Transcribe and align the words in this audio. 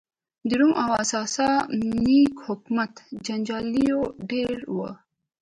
د 0.47 0.49
روم 0.59 0.71
او 0.83 0.89
ساسا 1.11 1.49
ني 2.03 2.21
حکومت 2.45 2.93
جنګیالېیو 3.25 4.01
ډېر 4.31 4.55
وو. 4.75 4.89